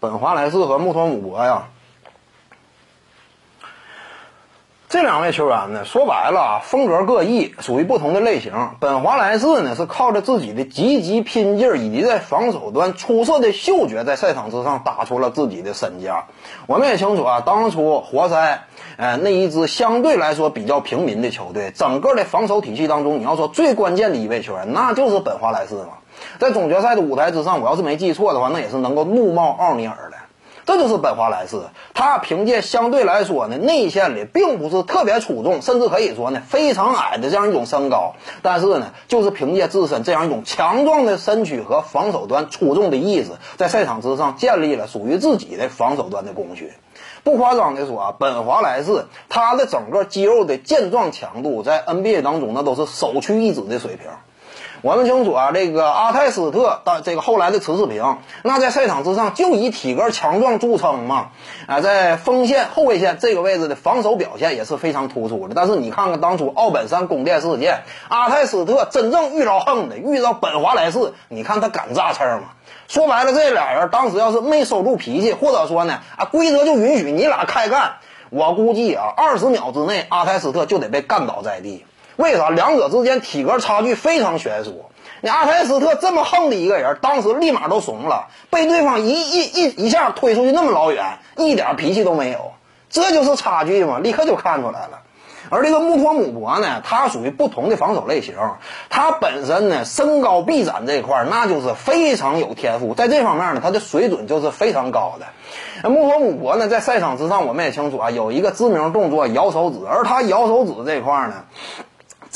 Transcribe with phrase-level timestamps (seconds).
[0.00, 1.68] 本华莱士和穆托姆博呀。
[4.90, 8.70] 这两位球员呢，说白了啊，风格各异，属于不同的类型。
[8.80, 16.24] 本华莱士呢，是靠着自己的积极拼劲儿以及在防守端出色的嗅觉，在赛场之上打出了自己的身价。
[16.66, 18.64] 我们也清楚啊，当初活塞，
[18.96, 25.98] 呃，那一支相对来说比较平民的球队，整个的防守体系当中，你要说最关键的一位球员，那就是本华莱士嘛。
[26.38, 30.16] 在总决赛的舞台之上，我要是没记错的话，那也是能够怒冒奥尼尔的。
[30.68, 31.56] 这就是本华莱士，
[31.94, 46.74] 他凭借相对来说呢内线里并不是特别出众，甚至可以说呢非常矮的这样一种身高，但是呢就是凭借自身这样一种强壮的身躯和防守端出众的意识，在赛场之上建立了属于自己的防守端的工序。
[47.24, 54.10] 不夸张的说啊，本华莱士他的整个肌肉的健壮强度在 NBA 当中那都是首屈一指的水平。
[54.80, 61.30] 我们清楚啊，这个阿泰斯特到这个后来的池世平，那在赛场之上就以体格强壮著称嘛，
[61.66, 65.54] 啊，在锋线后卫线这个位置的防守表现也是非常突出的。
[65.56, 72.50] 但是你看看当初奥本山宫殿事件，阿泰斯特真正遇着横的，遇到本华莱士，你看他敢炸刺吗？
[72.86, 77.96] 说白了，这俩人当时要是没收住脾气，或者说呢，啊，规则就允许你俩开干，
[78.30, 81.84] 我估计啊，二十秒之内阿泰斯特就得被干倒在地。
[82.18, 84.86] 为啥两者之间体格差距非常悬殊？
[85.20, 92.54] 你阿泰斯特这么横的一个人，当时立马都怂了，被对方一一一一下推出去那么老远，一点脾气都没有，
[92.90, 95.02] 这就是差距嘛，立刻就看出来了。
[95.50, 98.34] 而这个穆托姆博呢，他属于不同的防守类型，
[98.90, 105.26] 他本身呢身高臂展这一块那就是非常有天赋，在这方面呢，他的水准就是非常高的。
[105.84, 111.44] 那穆托姆博呢，在赛场之上我们也清楚啊，有一个知名动作摇手指，而他摇手指这块呢。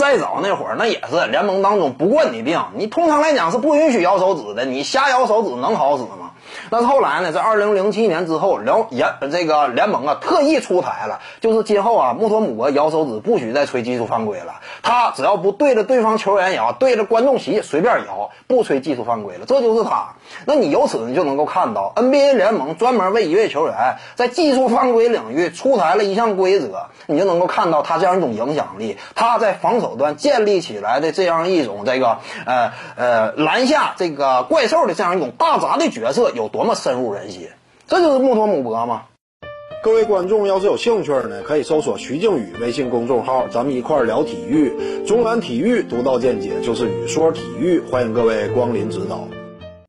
[0.02, 6.31] 再早那会儿，那也是联盟当中不惯你病，你通常来讲是不允许摇手指的，你瞎摇手指能好使吗？
[6.70, 20.14] 但是后来呢，在二零零七年之后，联联这个联盟啊特意出台了，就是今后啊，穆托姆博摇手指不许再吹技术犯规了，他只要不对着对方球员摇，对着观众席随便摇，不吹技术犯规了，这就是他。
[20.46, 37.48] 那你由此你就能够看到，NBA 联盟专门为一位球员在技术犯规领域出台了一项规则，你就能够看到他这样一种影响力，他在防守端建立起来的这样一种这个呃呃篮下这个怪兽的这样一种大闸的角色有多么深入人心，
[37.86, 39.02] 这就是穆托姆博嘛。
[39.82, 44.72] 各位观众要是有兴趣呢，可以搜索徐静宇微信公众号，咱们一块儿聊体育，
[45.04, 49.26] 中南体育独到见解就是语说体育，欢迎各位光临指导。